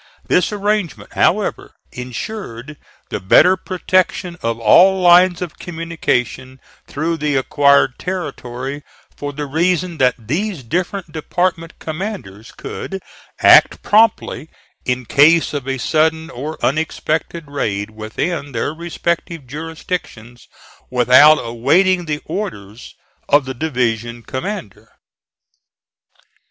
This 0.27 0.51
arrangement, 0.51 1.13
however, 1.13 1.75
insured 1.91 2.77
the 3.09 3.19
better 3.19 3.55
protection 3.55 4.35
of 4.41 4.57
all 4.59 4.99
lines 4.99 5.43
of 5.43 5.59
communication 5.59 6.59
through 6.87 7.17
the 7.17 7.35
acquired 7.35 7.99
territory, 7.99 8.81
for 9.15 9.31
the 9.31 9.45
reason 9.45 9.99
that 9.99 10.15
these 10.17 10.63
different 10.63 11.11
department 11.11 11.77
commanders 11.77 12.51
could 12.51 12.99
act 13.41 13.83
promptly 13.83 14.49
in 14.85 15.05
case 15.05 15.53
of 15.53 15.67
a 15.67 15.77
sudden 15.77 16.31
or 16.31 16.57
unexpected 16.65 17.43
raid 17.45 17.91
within 17.91 18.53
their 18.53 18.73
respective 18.73 19.45
jurisdictions 19.45 20.47
without 20.89 21.35
awaiting 21.37 22.05
the 22.05 22.23
orders 22.25 22.95
of 23.29 23.45
the 23.45 23.53
division 23.53 24.23
commander. 24.23 24.93